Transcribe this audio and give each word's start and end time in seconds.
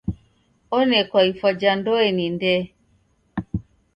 Onekwa 0.77 1.21
ifwa 1.29 1.49
ja 1.59 1.71
ndoe 1.79 2.07
ni 2.15 2.25
ndee. 2.35 2.61